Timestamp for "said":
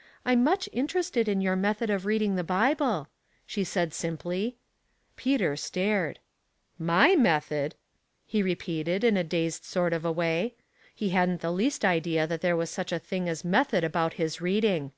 3.64-3.94